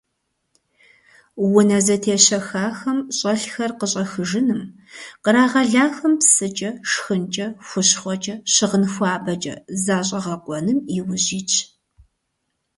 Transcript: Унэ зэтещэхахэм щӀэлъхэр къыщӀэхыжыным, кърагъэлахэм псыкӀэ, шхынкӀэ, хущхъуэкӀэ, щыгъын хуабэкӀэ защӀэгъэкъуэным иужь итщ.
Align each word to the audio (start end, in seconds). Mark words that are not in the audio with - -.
Унэ 1.57 1.79
зэтещэхахэм 1.85 2.99
щӀэлъхэр 3.17 3.71
къыщӀэхыжыным, 3.79 4.61
кърагъэлахэм 5.23 6.13
псыкӀэ, 6.19 6.69
шхынкӀэ, 6.89 7.47
хущхъуэкӀэ, 7.67 8.35
щыгъын 8.53 8.85
хуабэкӀэ 8.93 9.55
защӀэгъэкъуэным 9.83 10.79
иужь 10.97 11.29
итщ. 11.39 11.55